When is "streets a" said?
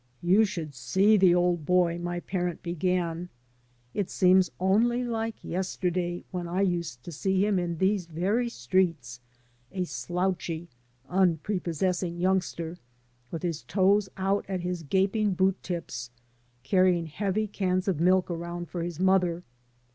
8.49-9.83